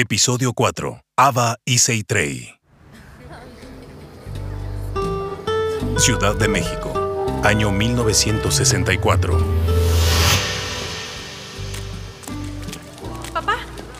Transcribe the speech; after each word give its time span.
Episodio 0.00 0.52
4. 0.52 1.02
Ava 1.16 1.56
y 1.64 1.78
Seitrey. 1.78 2.54
Ciudad 5.96 6.36
de 6.36 6.46
México. 6.46 7.26
Año 7.42 7.72
1964. 7.72 9.38
Papá, 13.32 13.56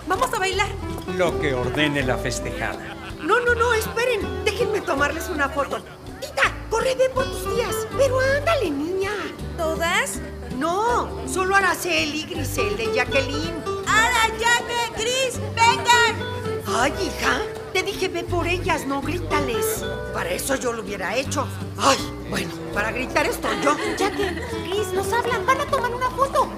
vamos 0.07 0.33
a 0.33 0.39
bailar. 0.39 0.69
Lo 1.17 1.41
que 1.41 1.53
ordene 1.53 2.05
la 2.05 2.17
festejada. 2.17 2.95
No, 3.21 3.41
no, 3.41 3.57
no, 3.57 3.75
esperen. 3.75 4.45
Déjenme 4.45 4.81
tomarles 4.83 5.29
una 5.29 5.49
foto. 5.49 5.79
Tita, 6.21 6.55
corre, 6.71 6.95
ven 6.95 7.11
por 7.13 7.25
tus 7.25 7.43
tías. 7.53 7.75
Pero 7.97 8.21
ándale, 8.21 8.71
niña. 8.71 9.11
¿Todas? 9.57 10.21
No, 10.57 11.27
solo 11.27 11.57
Araceli, 11.57 12.23
Griselda 12.23 12.85
y 12.85 12.95
Jacqueline. 12.95 13.68
¡Ara, 14.05 14.23
Jaque, 14.41 14.81
Gris! 14.97 15.41
¡Vengan! 15.55 16.15
Ay, 16.67 16.93
hija, 17.07 17.41
te 17.73 17.83
dije 17.83 18.09
ve 18.09 18.23
por 18.25 18.47
ellas, 18.47 18.87
no 18.87 19.01
grítales. 19.03 19.85
Para 20.13 20.31
eso 20.31 20.55
yo 20.55 20.73
lo 20.73 20.83
hubiera 20.83 21.17
hecho. 21.17 21.47
Ay, 21.77 21.99
bueno, 22.31 22.51
para 22.75 22.93
gritar 22.93 23.27
estoy 23.27 23.57
yo. 23.63 23.77
Jaque, 23.99 24.27
Gris, 24.69 24.93
nos 24.93 25.13
hablan. 25.13 25.45
Van 25.47 25.61
a 25.61 25.67
tomar 25.67 25.93
una 25.95 26.11
foto. 26.11 26.49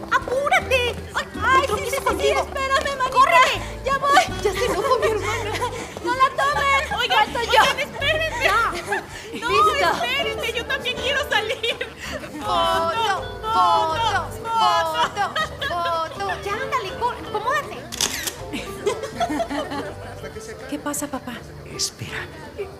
Pasa, 20.80 21.06
papá? 21.06 21.34
Espera, 21.74 22.26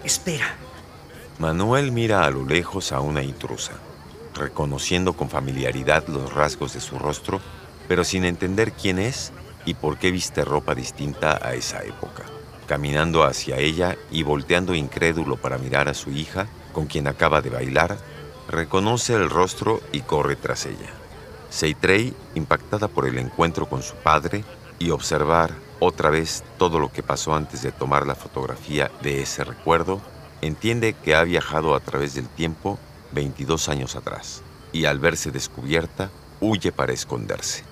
espera. 0.04 0.56
Manuel 1.38 1.92
mira 1.92 2.24
a 2.24 2.30
lo 2.30 2.44
lejos 2.44 2.92
a 2.92 3.00
una 3.00 3.22
intrusa, 3.22 3.72
reconociendo 4.34 5.14
con 5.14 5.30
familiaridad 5.30 6.06
los 6.08 6.32
rasgos 6.32 6.74
de 6.74 6.80
su 6.80 6.98
rostro, 6.98 7.40
pero 7.88 8.04
sin 8.04 8.24
entender 8.24 8.72
quién 8.72 8.98
es 8.98 9.32
y 9.64 9.74
por 9.74 9.98
qué 9.98 10.10
viste 10.10 10.44
ropa 10.44 10.74
distinta 10.74 11.38
a 11.42 11.54
esa 11.54 11.82
época. 11.82 12.24
Caminando 12.66 13.24
hacia 13.24 13.58
ella 13.58 13.96
y 14.10 14.22
volteando 14.22 14.74
incrédulo 14.74 15.36
para 15.36 15.58
mirar 15.58 15.88
a 15.88 15.94
su 15.94 16.10
hija, 16.10 16.46
con 16.72 16.86
quien 16.86 17.08
acaba 17.08 17.40
de 17.40 17.50
bailar, 17.50 17.98
reconoce 18.48 19.14
el 19.14 19.30
rostro 19.30 19.80
y 19.92 20.00
corre 20.00 20.36
tras 20.36 20.66
ella. 20.66 20.90
Seitrey, 21.50 22.14
impactada 22.34 22.88
por 22.88 23.06
el 23.06 23.18
encuentro 23.18 23.68
con 23.68 23.82
su 23.82 23.94
padre 23.96 24.44
y 24.78 24.90
observar 24.90 25.52
otra 25.80 26.10
vez 26.10 26.44
todo 26.58 26.78
lo 26.78 26.92
que 26.92 27.02
pasó 27.02 27.34
antes 27.34 27.62
de 27.62 27.72
tomar 27.72 28.06
la 28.06 28.14
fotografía 28.14 28.90
de 29.02 29.22
ese 29.22 29.44
recuerdo, 29.44 30.00
entiende 30.42 30.92
que 30.92 31.14
ha 31.14 31.24
viajado 31.24 31.74
a 31.74 31.80
través 31.80 32.14
del 32.14 32.28
tiempo 32.28 32.78
22 33.12 33.68
años 33.68 33.96
atrás 33.96 34.42
y 34.72 34.84
al 34.84 34.98
verse 34.98 35.30
descubierta, 35.30 36.10
huye 36.40 36.70
para 36.70 36.92
esconderse. 36.92 37.64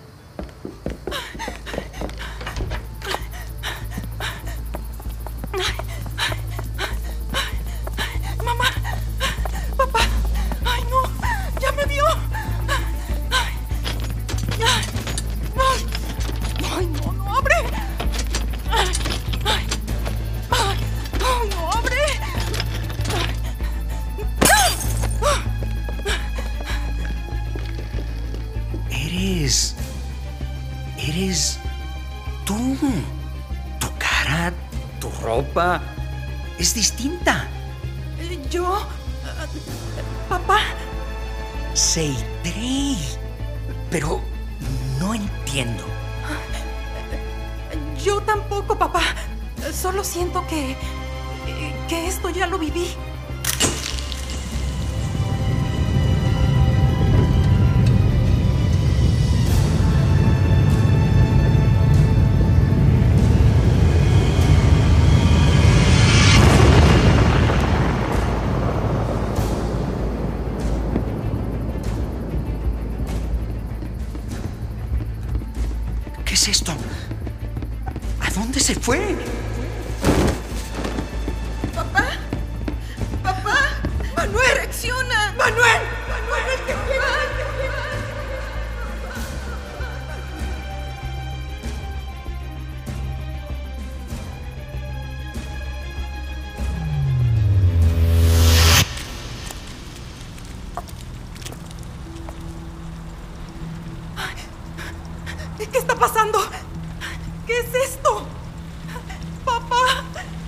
Es 36.59 36.75
distinta. 36.75 37.49
Yo, 38.49 38.79
papá, 40.29 40.61
Seitrey. 41.75 42.97
Pero 43.91 44.21
no 45.01 45.15
entiendo. 45.15 45.85
yo 48.05 48.21
tampoco, 48.23 48.79
papá. 48.79 49.03
Solo 49.73 50.05
siento 50.05 50.47
que, 50.47 50.77
que 51.89 52.07
esto 52.07 52.31
ya 52.31 52.47
lo 52.47 52.59
viví. 52.59 52.95
Se 78.69 78.75
fue? 78.75 79.17
Papá, 81.75 82.05
papá, 83.23 83.61
Manuel, 84.15 84.57
reacciona. 84.57 85.33
Manuel, 85.39 85.83
Manuel, 86.07 86.61
te. 86.67 86.75
¿Qué 105.73 105.79
está 105.79 105.95
pasando? 105.95 106.39
¿Qué 107.47 107.59
es 107.59 107.75
esto? 107.75 108.27
Papá, 109.45 110.05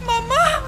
mamá. 0.06 0.62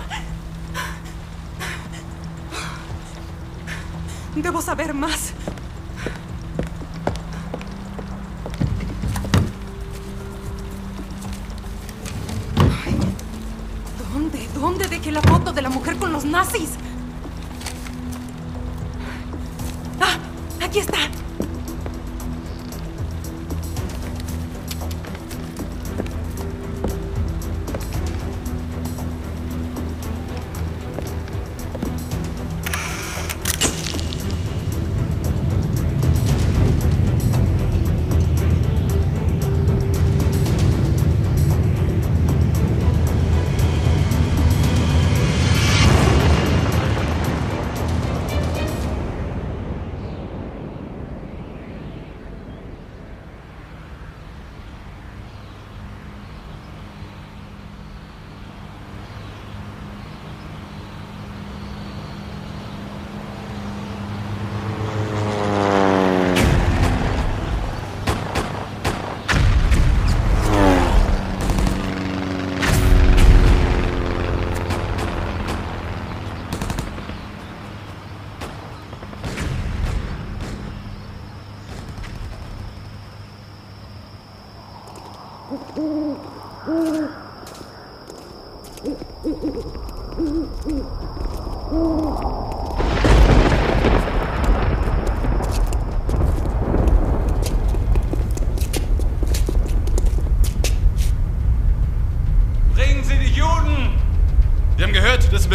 Debo 4.42 4.60
saber 4.60 4.92
más. 4.92 5.32
¿Dónde? 14.12 14.48
¿Dónde 14.54 14.88
dejé 14.88 15.12
la 15.12 15.22
foto 15.22 15.52
de 15.52 15.62
la 15.62 15.70
mujer 15.70 15.96
con 15.96 16.12
los 16.12 16.24
nazis? 16.24 16.70
¡Ah! 20.00 20.18
¡Aquí 20.64 20.80
está! 20.80 20.98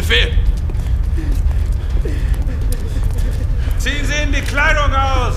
Hilfe! 0.07 0.31
Ziehen 3.77 4.06
Sie 4.06 4.24
in 4.24 4.31
die 4.31 4.42
Kleidung 4.42 4.94
aus! 4.94 5.36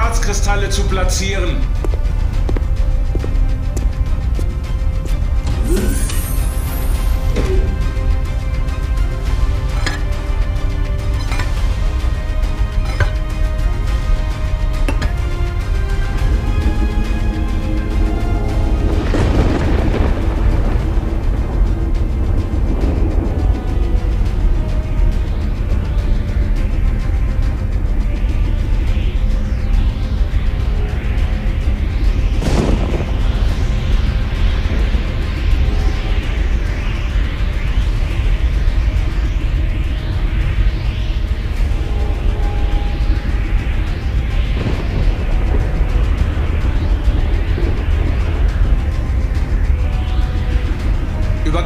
Quarzkristalle 0.00 0.70
zu 0.70 0.82
platzieren. 0.84 1.58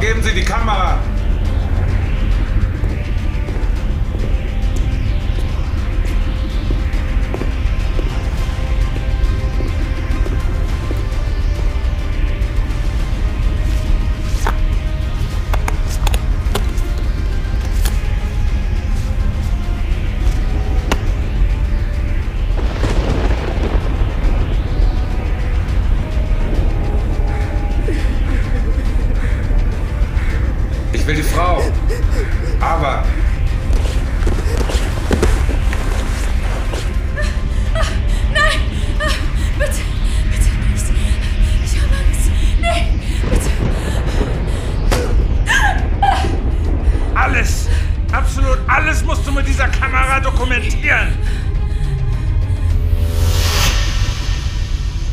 Übergeben 0.05 0.21
Sie 0.21 0.35
die 0.35 0.45
Kamera! 0.45 1.14
Aber. 32.59 33.03
Alles! 47.15 47.67
Absolut 48.11 48.59
alles 48.67 49.03
musst 49.03 49.25
du 49.25 49.31
mit 49.31 49.47
dieser 49.47 49.67
Kamera 49.67 50.19
dokumentieren! 50.19 51.13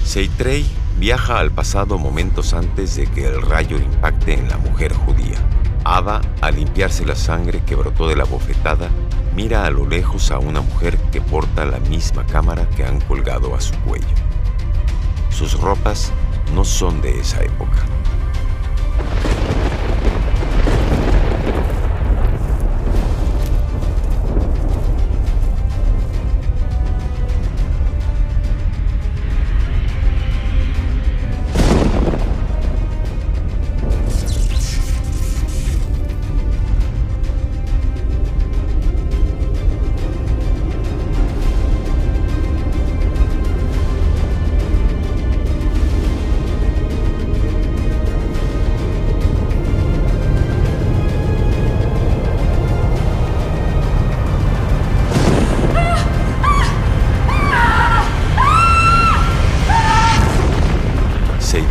Seitrey 0.04 0.64
viaja 0.98 1.38
al 1.38 1.50
pasado 1.50 1.98
momentos 1.98 2.52
antes 2.52 2.96
de 2.96 3.06
que 3.06 3.26
el 3.26 3.40
rayo 3.40 3.78
impacte 3.78 4.34
en 4.34 4.48
la 4.48 4.58
mujer 4.58 4.92
judía. 4.92 5.38
Ava, 5.84 6.20
al 6.40 6.54
limpiarse 6.54 7.04
la 7.04 7.16
sangre 7.16 7.60
que 7.64 7.74
brotó 7.74 8.06
de 8.06 8.14
la 8.14 8.24
bofetada, 8.24 8.88
mira 9.34 9.66
a 9.66 9.70
lo 9.70 9.84
lejos 9.84 10.30
a 10.30 10.38
una 10.38 10.60
mujer 10.60 10.96
que 11.10 11.20
porta 11.20 11.64
la 11.64 11.80
misma 11.80 12.24
cámara 12.24 12.68
que 12.68 12.84
han 12.84 13.00
colgado 13.00 13.54
a 13.56 13.60
su 13.60 13.74
cuello. 13.80 14.06
Sus 15.30 15.60
ropas 15.60 16.12
no 16.54 16.64
son 16.64 17.00
de 17.02 17.18
esa 17.18 17.42
época. 17.42 17.82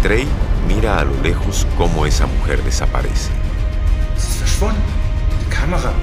Seitrey 0.02 0.28
mira 0.68 1.00
a 1.00 1.04
lo 1.04 1.14
lejos 1.22 1.68
cómo 1.78 2.08
esa 2.08 2.26
mujer 2.26 2.64
desaparece. 2.64 3.30
Sie 4.18 4.28
ist 4.30 4.38
verschwunden. 4.40 4.82
Die 5.40 5.50
Kamera. 5.56 5.94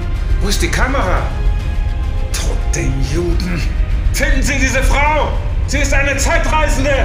Wo 0.41 0.47
ist 0.47 0.61
die 0.61 0.69
Kamera? 0.69 1.23
Tod 2.31 2.57
den 2.73 2.93
Juden! 3.11 3.61
Finden 4.13 4.41
Sie 4.41 4.57
diese 4.57 4.81
Frau! 4.83 5.33
Sie 5.67 5.79
ist 5.79 5.93
eine 5.93 6.15
Zeitreisende! 6.15 6.95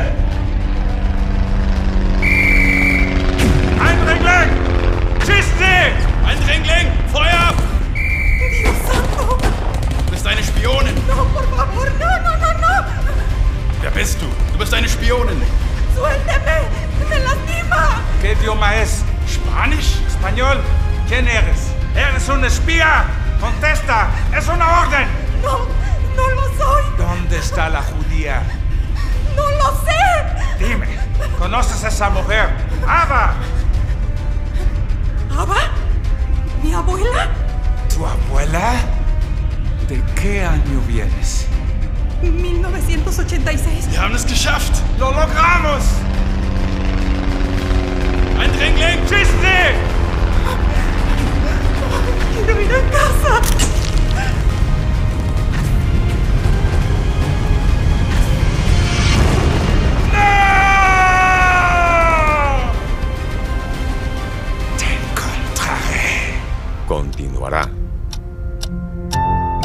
Eindringling! 3.81 4.51
Schießen 5.21 5.53
Sie! 5.59 6.29
Eindringling! 6.29 6.93
Feuer! 7.13 7.55
Dios 8.63 8.77
santo. 8.87 9.37
Du 10.07 10.11
bist 10.13 10.27
eine 10.27 10.43
Spionin! 10.45 10.95
No, 11.09 11.25
por 11.25 11.43
favor, 11.43 11.87
no, 11.99 12.07
no, 12.23 12.37
no, 12.37 12.53
no. 12.61 12.85
Wer 13.81 13.91
bist 13.91 14.23
du? 14.23 14.27
Du 14.53 14.59
bist 14.59 14.73
eine 14.73 14.89
Spionin! 14.89 15.43
Idioma 18.45 18.77
es? 18.77 19.03
¿Spanish? 19.27 20.03
¿Español? 20.07 20.61
¿Quién 21.09 21.27
eres? 21.27 21.73
¡Eres 21.97 22.29
un 22.29 22.45
espía! 22.45 23.05
¡Contesta! 23.41 24.09
¡Es 24.37 24.47
una 24.49 24.81
orden! 24.81 25.09
No, 25.43 25.61
no 26.15 26.31
lo 26.35 26.43
soy. 26.59 26.83
¿Dónde 26.99 27.39
está 27.39 27.71
la 27.71 27.83
judía? 27.83 28.43
No 29.35 29.49
lo 29.51 29.71
sé. 29.87 30.63
Dime, 30.63 30.87
¿conoces 31.39 31.85
a 31.85 31.89
esa 31.89 32.11
mujer? 32.11 32.51
¡Ava! 32.87 33.33
¿Ava? 35.35 35.71
¿Mi 36.63 36.75
abuela? 36.75 37.29
¿Tu 37.95 38.05
abuela? 38.05 38.75
¿De 39.89 40.03
qué 40.21 40.45
año 40.45 40.83
vienes? 40.87 41.47
1986. 42.21 43.89
Wir 43.91 44.01
haben 44.01 44.15
es 44.15 44.27
geschafft! 44.27 44.77
¡Lo 44.99 45.13
logramos! 45.13 45.83
Continuará. 66.95 67.69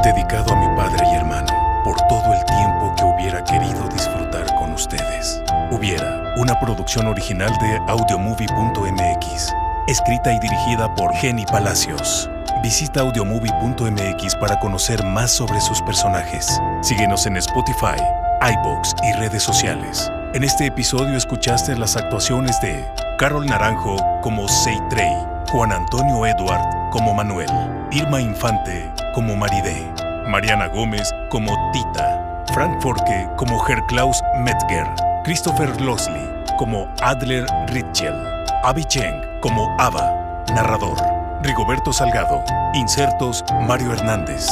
Dedicado 0.03 0.51
a 0.51 0.55
mi 0.55 0.75
padre 0.75 1.05
y 1.11 1.15
hermano, 1.15 1.45
por 1.83 1.95
todo 2.07 2.33
el 2.33 2.43
tiempo 2.45 2.91
que 2.97 3.03
hubiera 3.03 3.43
querido 3.43 3.87
disfrutar 3.89 4.47
con 4.57 4.73
ustedes. 4.73 5.39
Hubiera, 5.69 6.33
una 6.37 6.59
producción 6.59 7.05
original 7.05 7.55
de 7.59 7.77
audiomovie.mx, 7.87 9.53
escrita 9.87 10.33
y 10.33 10.39
dirigida 10.39 10.95
por 10.95 11.13
Jenny 11.13 11.45
Palacios. 11.45 12.27
Visita 12.63 13.01
audiomovie.mx 13.01 14.35
para 14.37 14.59
conocer 14.59 15.05
más 15.05 15.29
sobre 15.29 15.61
sus 15.61 15.83
personajes. 15.83 16.59
Síguenos 16.81 17.27
en 17.27 17.37
Spotify, 17.37 18.01
iBox 18.41 18.95
y 19.03 19.13
redes 19.19 19.43
sociales. 19.43 20.11
En 20.33 20.43
este 20.43 20.65
episodio 20.65 21.15
escuchaste 21.15 21.77
las 21.77 21.95
actuaciones 21.95 22.59
de 22.61 22.83
Carol 23.19 23.45
Naranjo 23.45 23.97
como 24.23 24.47
Seitrey, 24.47 25.13
Juan 25.51 25.71
Antonio 25.71 26.25
Edward 26.25 26.78
como 26.91 27.13
Manuel, 27.13 27.49
Irma 27.91 28.21
Infante 28.21 28.91
como 29.13 29.35
Maridé, 29.35 29.91
Mariana 30.27 30.67
Gómez 30.67 31.13
como 31.29 31.71
Tita, 31.71 32.43
Frank 32.53 32.81
Forke 32.81 33.29
como 33.37 33.65
Herklaus 33.67 34.21
Metzger, 34.39 34.87
Christopher 35.23 35.79
Losley 35.81 36.27
como 36.57 36.87
Adler 37.01 37.45
Ritchell, 37.67 38.15
Abby 38.63 38.83
Cheng 38.85 39.21
como 39.41 39.75
Ava, 39.79 40.43
narrador, 40.53 40.97
Rigoberto 41.41 41.93
Salgado, 41.93 42.43
insertos 42.73 43.43
Mario 43.67 43.93
Hernández, 43.93 44.47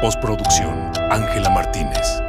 postproducción 0.00 0.92
Ángela 1.10 1.50
Martínez. 1.50 2.25